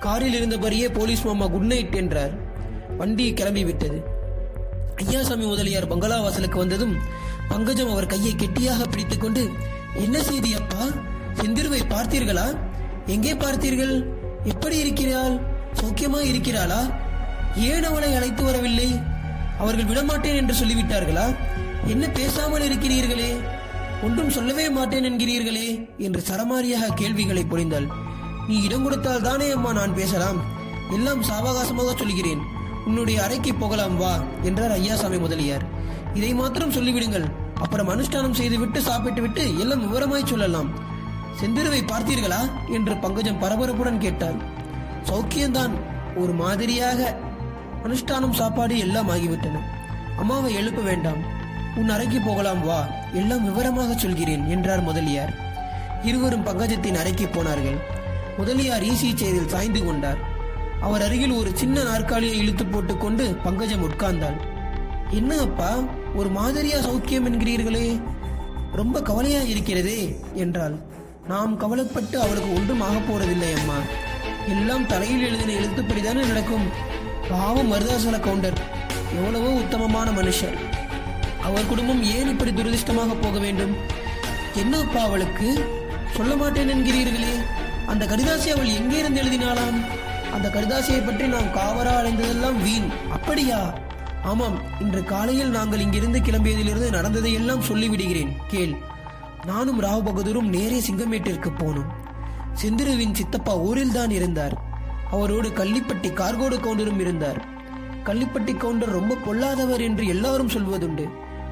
காரில் 0.00 0.34
இருந்தபடியே 0.34 0.92
போலீஸ் 0.92 1.24
மாமா 1.24 1.46
குட் 1.46 1.64
நைட் 1.64 1.94
என்றார். 1.94 2.30
வண்டி 2.96 3.32
கிளம்பி 3.32 3.64
விட்டது. 3.64 4.02
ஐயாசாமி 4.96 5.46
முதலியார் 5.46 5.86
பங்களா 5.86 6.20
வாசலுக்கு 6.20 6.58
வந்ததும் 6.58 6.96
பங்கஜம் 7.48 7.90
அவர் 7.90 8.06
கையை 8.06 8.34
கெட்டியாக 8.36 8.84
பிடித்துக்கொண்டு 8.84 9.50
என்ன 9.94 10.22
செய்தி 10.22 10.54
அப்பா? 10.54 10.86
செந்திருவை 11.34 11.80
பார்த்தீர்களா? 11.88 12.58
எங்கே 13.06 13.34
பார்த்தீர்கள்? 13.34 14.04
எப்படி 14.44 14.78
இருக்கிறாள்? 14.78 15.40
சௌக்கியமா 15.80 16.20
இருக்கிறாளா? 16.20 16.90
ஏன் 17.56 17.84
அவளை 17.84 18.14
அழைத்து 18.14 18.42
வரவில்லை? 18.42 19.00
அவர்கள் 19.58 19.84
விடமாட்டேன் 19.84 20.34
என்று 20.34 20.54
சொல்லிவிட்டார்களா? 20.54 21.36
என்ன 21.86 22.08
பேசாமல் 22.08 22.62
இருக்கிறீர்களே? 22.62 23.40
ஒன்றும் 24.02 24.30
சொல்லவே 24.30 24.70
மாட்டேன் 24.70 25.04
என்கிறீர்களே? 25.04 25.88
என்று 25.98 26.22
சரமாரியாக 26.30 26.94
கேள்விகளை 26.94 27.44
பொழிந்தாள். 27.50 27.88
நீ 28.48 28.62
இடம் 28.62 28.82
கொடுத்தால் 28.82 29.22
தானே 29.22 29.50
அம்மா 29.50 29.72
நான் 29.72 29.94
பேசலாம்? 29.94 30.38
எல்லாம் 30.90 31.22
சாவகாசமாக 31.22 31.96
சொல்கிறேன். 31.96 32.42
உன்னுடைய 32.86 33.22
அறைக்கு 33.22 33.54
போகலாம் 33.54 33.96
வா 33.96 34.18
என்றார் 34.42 34.70
ஐயாசாமி 34.70 35.20
முதலியார். 35.20 35.64
இதை 36.14 36.34
மாத்திரம் 36.34 36.72
சொல்லிவிடுங்கள். 36.72 37.32
அப்புறம் 37.54 37.88
அனுஷ்டானம் 37.88 38.32
செய்துவிட்டு 38.32 38.80
சாப்பிட்டு 38.80 39.20
விட்டு 39.20 39.58
எல்லாம் 39.58 39.82
விவரமாய் 39.82 40.26
சொல்லலாம். 40.26 40.68
செந்திருவை 41.40 41.80
பார்த்தீர்களா? 41.86 42.50
என்று 42.70 42.96
பங்கஜம் 42.96 43.42
பரபரப்புடன் 43.42 43.98
கேட்டாள். 43.98 44.34
சௌக்கியம்தான் 45.06 45.70
ஒரு 46.16 46.32
மாதிரியாக. 46.32 47.16
அனுஷ்டானம் 47.84 48.32
சாப்பாடு 48.32 48.78
எல்லாம் 48.78 49.10
ஆகிவிட்டன. 49.10 49.60
அம்மாவை 50.18 50.54
எழுப்ப 50.54 50.82
வேண்டாம். 50.82 51.22
உன் 51.76 51.88
அறைக்கு 51.88 52.20
போகலாம் 52.20 52.64
வா 52.64 52.86
எல்லாம் 53.12 53.44
விவரமாக 53.44 53.94
சொல்கிறேன் 53.94 54.48
என்றார் 54.48 54.82
முதலியார். 54.82 55.34
இருவரும் 56.02 56.46
பங்கஜத்தின் 56.46 56.98
அறைக்கு 56.98 57.28
போனார்கள். 57.28 58.02
முதலியார் 58.36 58.82
ஈசி 58.82 59.14
செய்தில் 59.14 59.48
சாய்ந்து 59.48 59.84
கொண்டார். 59.84 60.18
அவர் 60.80 61.02
அருகில் 61.02 61.30
ஒரு 61.30 61.50
சின்ன 61.54 61.82
நாற்காலியை 61.82 62.38
இழுத்து 62.38 62.66
போட்டுக்கொண்டு 62.66 63.34
பங்கஜம் 63.34 63.82
உட்கார்ந்தாள். 63.82 64.40
என்ன 65.10 65.38
அப்பா 65.38 65.78
ஒரு 66.14 66.28
மாதிரியா 66.28 66.78
சௌக்கியம் 66.78 67.28
என்கிறீர்களே? 67.30 68.00
ரொம்ப 68.72 69.02
கவலையா 69.02 69.40
இருக்கிறதே 69.40 70.20
என்றாள். 70.34 70.74
நாம் 71.28 71.56
கவலைப்பட்டு 71.56 72.20
அவளுக்கு 72.20 72.54
ஒன்றும் 72.54 72.80
ஆகப் 72.80 73.12
போறதில்லை 73.12 73.58
அம்மா. 73.58 73.76
எல்லாம் 74.48 74.86
தலையில் 74.86 75.22
எழுதின 75.22 75.52
எழுத்துப்படிதானே 75.52 76.26
நடக்கும். 76.26 76.68
பாவம் 77.30 77.72
மருதாசல 77.72 78.20
கவுண்டர். 78.20 78.58
எவ்வளவோ 79.16 79.48
உத்தமமான 79.48 80.10
மனுஷர். 80.10 80.56
அவர் 81.42 81.66
குடும்பம் 81.66 82.02
ஏன் 82.02 82.28
இப்படி 82.28 82.50
துரதிருஷ்டமாக 82.50 83.16
போக 83.20 83.38
வேண்டும்? 83.38 83.76
என்ன 84.54 84.78
அப்பா 84.78 85.00
அவளுக்கு? 85.00 85.64
சொல்ல 86.16 86.36
மாட்டேன் 86.36 86.68
என்கிறீர்களே. 86.68 87.62
அந்த 87.86 88.06
கடிதாசி 88.06 88.48
அவள் 88.48 88.66
எங்கே 88.66 88.98
இருந்து 88.98 89.22
எழுதினாளாம்? 89.22 89.78
அந்த 90.32 90.48
கடிதாசியை 90.48 91.04
பற்றி 91.04 91.26
நாம் 91.26 91.54
காவரா 91.54 91.92
அடைந்ததெல்லாம் 92.00 92.62
வீண். 92.62 92.88
அப்படியா? 93.12 93.74
ஆமாம் 94.22 94.80
இன்று 94.80 95.04
காலையில் 95.04 95.50
நாங்கள் 95.50 95.78
இங்கிருந்து 95.78 96.18
கிளம்பியதிலிருந்து 96.18 96.90
நடந்ததையெல்லாம் 96.90 97.62
சொல்லிவிடுகிறேன். 97.62 98.32
கேள். 98.46 98.74
நானும் 99.46 99.82
ராவ் 99.82 100.04
பகதூரும் 100.04 100.48
நேரே 100.48 100.78
சிங்கமேட்டிற்கு 100.78 101.50
போனோம். 101.58 101.90
செந்திருவின் 102.62 103.14
சித்தப்பா 103.14 103.56
ஊரில் 103.56 103.92
தான் 103.92 104.10
இருந்தார். 104.10 104.54
அவரோடு 105.10 105.48
கள்ளிப்பட்டி 105.48 106.12
கார்கோடு 106.12 106.56
கவுண்டரும் 106.56 107.00
இருந்தார். 107.00 107.44
கள்ளிப்பட்டி 108.04 108.56
கவுண்டர் 108.56 108.90
ரொம்ப 108.90 109.14
பொல்லாதவர் 109.14 109.80
என்று 109.80 110.06
எல்லாரும் 110.06 110.48
சொல்வதுண்டு. 110.48 111.04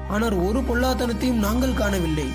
ஆனால் 0.09 0.31
ஒரு 0.31 0.59
பொல்லாத்தனத்தையும் 0.59 1.43
நாங்கள் 1.47 1.73
காணவில்லை. 1.73 2.27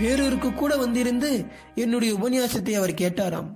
வேறொருக்கு 0.00 0.54
கூட 0.54 0.76
வந்திருந்து 0.76 1.44
என்னுடைய 1.74 2.14
உபன்யாசத்தை 2.14 2.72
அவர் 2.72 2.90
கேட்டாராம். 2.90 3.50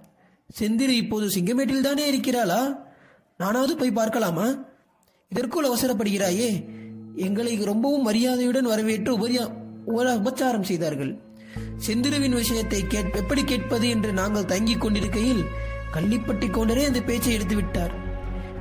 செந்திரு 0.61 0.95
இப்போது 1.03 1.27
சிங்கமேட்டில் 1.27 1.81
தானே 1.81 2.09
இருக்கிறாளா? 2.09 2.87
நானாவது 3.39 3.77
போய் 3.77 3.91
பார்க்கலாமா? 3.91 4.67
இதற்குள் 5.29 5.69
அவசரப்படுகிறாயே 5.69 6.65
எங்களை 7.17 7.57
ரொம்பவும் 7.57 8.03
மரியாதையுடன் 8.03 8.65
வரவேற்று 8.65 9.19
உபரியா 9.19 9.53
உபச்சாரம் 9.87 10.63
செய்தார்கள். 10.63 11.19
செந்திருவின் 11.87 12.35
விஷயத்தை 12.35 12.87
கேட் 12.87 13.15
எப்படி 13.15 13.45
கேட்பது 13.45 13.89
என்று 13.89 14.13
நாங்கள் 14.13 14.45
தங்கிக் 14.45 14.79
கொண்டிருக்கையில் 14.79 15.43
கள்ளிப்பட்டி 15.93 16.47
கவுண்டரே 16.49 16.87
அந்த 16.87 17.01
பேச்சை 17.01 17.35
எடுத்து 17.35 17.55
விட்டார் 17.55 17.93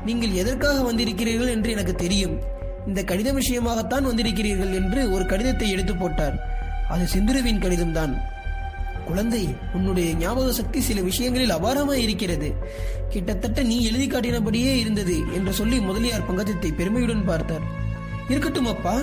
நீங்கள் 0.05 0.31
எதற்காக 0.31 0.91
வந்திருக்கிறீர்கள் 0.91 1.49
என்று 1.49 1.71
எனக்கு 1.71 1.95
தெரியும். 1.95 2.39
இந்த 2.87 3.03
கடிதம் 3.03 3.37
விஷயமாகத்தான் 3.37 4.07
வந்திருக்கிறீர்கள் 4.09 4.73
என்று 4.73 5.11
ஒரு 5.11 5.25
கடிதத்தை 5.25 5.69
எடுத்து 5.69 5.95
போட்டார். 5.95 6.56
அது 6.89 7.03
செந்திருவின் 7.03 7.59
கடிதம்தான். 7.59 8.17
குழந்தை 9.05 9.55
உன்னுடைய 9.73 10.13
ஞாபக 10.13 10.51
சக்தி 10.51 10.81
சில 10.81 11.01
விஷயங்களில் 11.01 11.49
அபாரமாய் 11.49 11.93
இருக்கிறது. 11.93 12.55
கிட்டத்தட்ட 13.09 13.63
நீ 13.63 13.83
எழுதி 13.83 14.07
காட்டினபடியே 14.07 14.77
இருந்தது 14.77 15.19
என்று 15.33 15.53
சொல்லி 15.53 15.79
முதலியார் 15.79 16.31
பங்கஜத்தை 16.31 16.75
பெருமையுடன் 16.75 17.25
பார்த்தார். 17.25 17.61
இருக்கட்டும் 18.29 18.65
அப்பா 18.65 18.97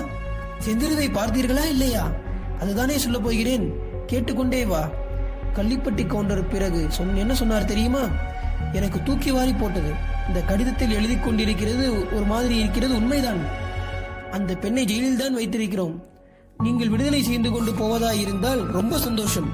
செந்திருவை 0.65 1.09
பார்த்தீர்களா 1.11 1.65
இல்லையா? 1.65 2.11
அதுதானே 2.59 2.97
சொல்லப் 2.97 3.23
போகிறேன். 3.23 3.73
கேட்டுக்கொண்டே 4.05 4.65
வா. 4.65 4.89
கள்ளிப்பட்டி 5.55 6.07
கவுண்டர் 6.07 6.47
பிறகு 6.47 6.85
சொன்ன 6.89 7.19
என்ன 7.19 7.35
சொன்னார் 7.35 7.65
தெரியுமா? 7.65 8.07
எனக்கு 8.73 9.03
தூக்கி 9.03 9.31
வாரி 9.31 9.53
போட்டது. 9.53 9.91
இந்த 10.27 10.41
கடிதத்தில் 10.41 10.91
எழுதி 10.91 11.17
கொண்டிருக்கிறது 11.17 12.15
ஒரு 12.15 12.25
மாதிரி 12.25 12.55
இருக்கிறது 12.55 12.95
உண்மைதான். 12.95 13.37
அந்த 14.31 14.55
பெண்ணை 14.55 14.85
ஜெயிலில் 14.85 15.17
தான் 15.17 15.37
வைத்திருக்கிறோம். 15.37 16.03
நீங்கள் 16.63 16.91
விடுதலை 16.91 17.19
செய்து 17.23 17.49
கொண்டு 17.51 17.71
போவதாயிருந்தால் 17.71 18.61
ரொம்ப 18.75 18.97
சந்தோஷம். 18.97 19.47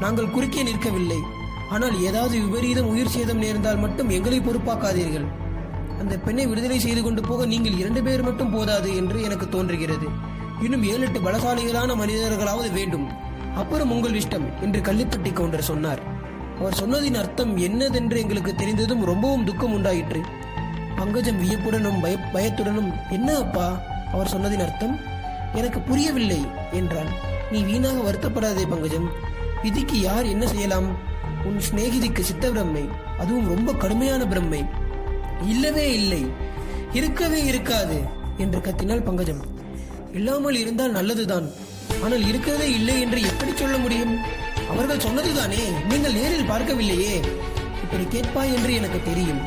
நாங்கள் 0.00 0.30
குறுக்கே 0.30 0.62
நிற்கவில்லை. 0.62 1.18
ஆனால் 1.74 1.94
ஏதாவது 2.00 2.34
விபரீதம் 2.44 2.88
உயிர் 2.92 3.12
சேதம் 3.14 3.40
நேர்ந்தால் 3.44 3.80
மட்டும் 3.84 4.08
எங்களை 4.08 4.38
பொறுப்பாக்காதீர்கள். 4.40 5.26
அந்த 6.00 6.14
பெண்ணை 6.18 6.46
விடுதலை 6.46 6.78
செய்து 6.78 7.02
கொண்டு 7.02 7.22
போக 7.28 7.46
நீங்கள் 7.46 7.78
இரண்டு 7.82 8.02
பேர் 8.02 8.22
மட்டும் 8.22 8.50
போதாது 8.50 8.96
என்று 8.96 9.22
எனக்கு 9.22 9.48
தோன்றுகிறது. 9.48 10.08
இன்னும் 10.64 10.82
ஏழு 10.82 11.04
எட்டு 11.06 11.20
பலசாலிகளான 11.20 11.96
மனிதர்களாவது 12.02 12.70
வேண்டும். 12.72 13.06
அப்புறம் 13.54 13.90
உங்கள் 13.90 14.18
இஷ்டம் 14.20 14.46
என்று 14.60 14.80
கள்ளிப்பட்டி 14.80 15.32
கவுண்டர் 15.32 15.70
சொன்னார். 15.70 16.02
அவர் 16.58 16.78
சொன்னதின் 16.82 17.18
அர்த்தம் 17.22 17.56
என்னதென்று 17.56 18.18
எங்களுக்கு 18.18 18.54
தெரிந்ததும் 18.54 19.04
ரொம்பவும் 19.04 19.44
துக்கம் 19.44 19.72
உண்டாயிற்று. 19.72 20.20
பங்கஜம் 20.98 21.40
வியப்புடனும் 21.44 22.00
பய 22.00 22.16
பயத்துடனும் 22.34 22.92
என்ன 23.10 23.38
அப்பா? 23.38 23.66
அவர் 24.12 24.32
சொன்னதின் 24.34 24.64
அர்த்தம் 24.66 24.94
எனக்கு 25.54 25.80
புரியவில்லை 25.80 26.46
என்றான். 26.72 27.10
நீ 27.50 27.62
வீணாக 27.62 28.10
வருத்தப்படாதே 28.10 28.64
பங்கஜம். 28.68 29.12
விதிக்கு 29.62 30.00
யார் 30.00 30.24
என்ன 30.24 30.46
செய்யலாம்? 30.46 30.98
உன் 31.44 31.58
சிநேகிதிக்கு 31.58 32.20
சித்த 32.20 32.50
பிரம்மை. 32.50 32.88
அதுவும் 33.18 33.48
ரொம்ப 33.48 33.72
கடுமையான 33.72 34.24
பிரம்மை. 34.24 34.68
இல்லவே 35.42 35.92
இல்லை. 35.92 36.26
இருக்கவே 36.92 37.44
இருக்காது 37.44 38.02
என்று 38.36 38.58
கத்தினாள் 38.58 39.04
பங்கஜம். 39.04 39.42
இல்லாமல் 40.12 40.54
இருந்தால் 40.54 40.90
நல்லதுதான். 40.90 41.50
ஆனால் 42.02 42.26
இருக்கவே 42.26 42.72
இல்லை 42.72 43.00
என்று 43.00 43.22
எப்படி 43.22 43.52
சொல்ல 43.54 43.76
முடியும்? 43.76 44.18
அவர்கள் 44.70 45.04
சொன்னதுதானே? 45.06 45.62
நீங்கள் 45.88 46.12
நேரில் 46.12 46.50
பார்க்கவில்லையே. 46.50 47.14
இப்படி 47.82 48.04
கேட்பாய் 48.04 48.54
என்று 48.54 48.74
எனக்கு 48.74 49.02
தெரியும். 49.02 49.42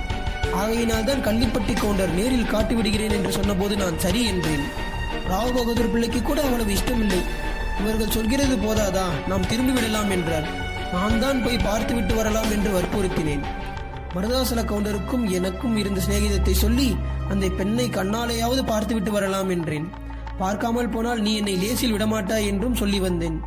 ஆகையினால் 0.54 1.04
தான் 1.04 1.26
கள்ளிப்பட்டி 1.26 1.74
கவுண்டர் 1.74 2.14
நேரில் 2.14 2.48
காட்டி 2.48 2.76
விடுகிறேன் 2.76 3.12
என்று 3.12 3.32
சொன்னபோது 3.32 3.76
நான் 3.76 4.00
சரி 4.00 4.26
என்றேன். 4.26 4.94
ராவ் 5.30 5.54
பகதூர் 5.58 5.92
பிள்ளைக்கு 5.94 6.22
கூட 6.22 6.40
அவ்வளவு 6.44 6.72
இஷ்டமில்லை. 6.78 7.20
இவர்கள் 7.80 8.14
சொல்கிறது 8.16 8.56
போதாதா? 8.56 9.06
நாம் 9.30 9.48
திரும்பி 9.52 9.72
விடலாம் 9.72 10.10
என்றார். 10.10 10.48
நான் 10.94 11.20
தான் 11.20 11.42
போய் 11.44 11.58
பார்த்து 11.58 11.94
விட்டு 11.96 12.16
வரலாம் 12.16 12.52
என்று 12.52 12.70
வற்புறுத்தினேன். 12.76 13.46
மருதாசல 14.16 14.62
கவுண்டருக்கும் 14.66 15.24
எனக்கும் 15.30 15.78
இருந்த 15.78 16.02
சிநேகிதத்தை 16.02 16.54
சொல்லி 16.64 16.88
அந்த 17.30 17.46
பெண்ணை 17.50 17.88
கண்ணாலேயாவது 17.90 18.62
பார்த்துவிட்டு 18.64 19.12
வரலாம் 19.12 19.50
என்றேன். 19.50 19.88
பார்க்காமல் 20.38 20.90
போனால் 20.90 21.20
நீ 21.20 21.32
என்னை 21.36 21.56
லேசில் 21.56 21.96
விடமாட்டாய் 21.96 22.50
என்றும் 22.52 22.80
சொல்லி 22.82 23.00
வந்தேன். 23.00 23.38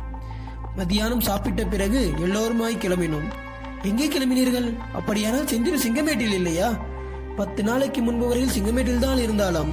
மதியானம் 0.77 1.25
சாப்பிட்ட 1.29 1.61
பிறகு 1.65 2.01
எல்லோருமாய் 2.25 2.81
கிளம்பினோம். 2.83 3.27
எங்கே 3.83 4.07
கிளம்பினீர்கள்? 4.07 4.67
அப்படியானால் 4.93 5.49
செந்தில் 5.51 5.83
சிங்கமேட்டில் 5.85 6.35
இல்லையா? 6.39 6.69
பத்து 7.35 7.63
நாளைக்கு 7.63 8.01
முன்பு 8.01 8.25
வரையில் 8.27 8.55
சிங்கமேட்டில் 8.55 9.03
தான் 9.05 9.23
இருந்தாலாம் 9.25 9.71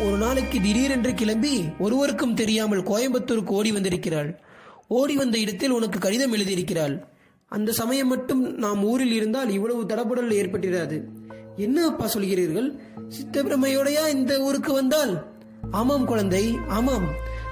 ஒரு 0.00 0.16
நாளைக்கு 0.16 0.60
திடீரென்று 0.60 1.14
கிளம்பி 1.14 1.64
ஒருவருக்கும் 1.78 2.34
தெரியாமல் 2.34 2.82
கோயம்புத்தூருக்கு 2.82 3.46
ஓடி 3.46 3.72
வந்திருக்கிறாள். 3.72 4.40
ஓடி 4.88 5.16
வந்த 5.16 5.38
இடத்தில் 5.38 5.70
உனக்கு 5.70 5.98
கடிதம் 5.98 6.34
எழுதியிருக்கிறாள். 6.34 7.02
அந்த 7.48 7.72
சமயம் 7.72 8.08
மட்டும் 8.08 8.54
நாம் 8.54 8.84
ஊரில் 8.84 9.12
இருந்தால் 9.12 9.50
இவ்வளவு 9.50 9.86
தடபுடல் 9.86 10.30
ஏற்பட்டிராது. 10.30 11.02
என்ன 11.56 11.86
அப்பா 11.86 12.06
சொல்கிறீர்கள்? 12.06 12.78
சித்தபிரமையோடையா 13.08 14.08
இந்த 14.08 14.38
ஊருக்கு 14.38 14.72
வந்தால்? 14.72 15.26
ஆமாம் 15.70 16.04
குழந்தை 16.04 16.58
ஆமாம். 16.68 17.06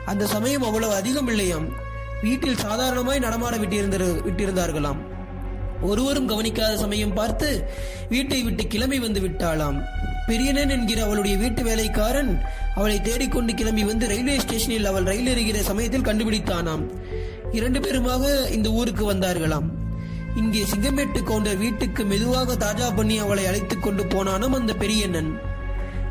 அந்த 0.06 0.26
சமயம் 0.26 0.62
அவ்வளவு 0.62 0.94
அதிகம் 0.94 1.28
இல்லையாம். 1.28 1.66
வீட்டில் 2.22 2.56
சாதாரணமாய் 2.56 3.18
நடமாட 3.18 3.56
விட்டிருந்த 3.56 3.98
விட்டிருந்தார்களாம். 4.26 4.96
ஒருவரும் 5.82 6.28
கவனிக்காத 6.28 6.76
சமயம் 6.76 7.14
பார்த்து 7.14 7.68
வீட்டை 8.08 8.42
விட்டு 8.42 8.66
கிளம்பி 8.66 8.98
வந்து 8.98 9.20
விட்டாளாம். 9.20 9.84
பெரியனன் 10.26 10.70
என்கிற 10.70 11.02
அவளுடைய 11.04 11.36
வீட்டு 11.36 11.62
வேலைக்காரன் 11.62 12.40
அவளை 12.74 13.00
தேடிக்கொண்டு 13.00 13.54
கிளம்பி 13.54 13.84
வந்து 13.84 14.08
ரயில்வே 14.08 14.40
ஸ்டேஷனில் 14.40 14.84
அவள் 14.84 15.02
ரயில் 15.02 15.26
ஏறுகிற 15.26 15.58
சமயத்தில் 15.60 16.02
கண்டுபிடித்தானாம். 16.02 16.84
இரண்டு 17.52 17.80
பேருமாக 17.80 18.50
இந்த 18.50 18.70
ஊருக்கு 18.70 19.12
வந்தார்களாம். 19.12 19.68
இங்கே 20.36 20.62
சிங்கமேட்டு 20.62 21.22
கவுண்டர் 21.22 21.56
வீட்டுக்கு 21.56 22.04
மெதுவாக 22.04 22.52
தாஜா 22.52 22.96
பண்ணி 22.96 23.18
அவளை 23.18 23.46
அழைத்துக் 23.46 23.82
கொண்டு 23.82 24.04
போனானாம் 24.04 24.58
அந்த 24.60 24.74
பெரியண்ணன். 24.74 25.38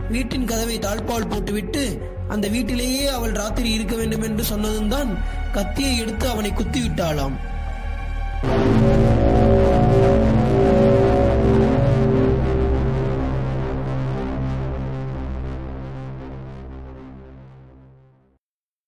வீட்டின் 0.10 0.46
கதவை 0.46 0.80
தாழ்பால் 0.80 1.30
போட்டுவிட்டு 1.30 2.02
அந்த 2.28 2.48
வீட்டிலேயே 2.48 3.08
அவள் 3.08 3.32
ராத்திரி 3.32 3.72
இருக்க 3.72 3.96
வேண்டும் 3.96 4.22
என்று 4.22 4.44
சொன்னதும் 4.44 4.90
தான் 4.90 5.18
கத்தியை 5.52 5.98
எடுத்து 5.98 6.30
அவனை 6.30 6.52
குத்திவிட்டாளாம். 6.52 7.36